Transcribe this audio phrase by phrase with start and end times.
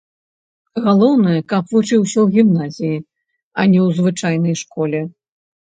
[0.85, 4.99] Галоўнае, каб вучыўся ў гімназіі, а не ў звычайнай школе.